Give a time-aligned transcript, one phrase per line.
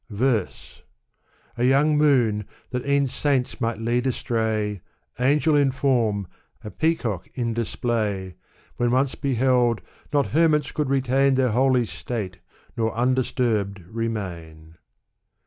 [0.09, 0.81] Fitrse.
[1.57, 4.81] A young moon that e'en saints might lead astray,
[5.19, 6.25] Angel in form,
[6.63, 8.33] a peacock in display.
[8.77, 9.79] When once beheld,
[10.11, 12.39] not hermits could retain Their holy state,
[12.75, 14.77] nor undisturbed remain.